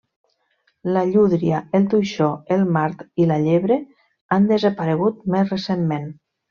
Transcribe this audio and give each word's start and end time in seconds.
La 0.95 1.03
llúdria, 1.09 1.59
el 1.81 1.85
toixó, 1.91 2.31
el 2.57 2.65
mart, 2.79 3.05
i 3.25 3.31
la 3.35 3.41
llebre 3.47 3.81
han 4.39 4.53
desaparegut 4.57 5.25
més 5.37 5.57
recentment. 5.59 6.15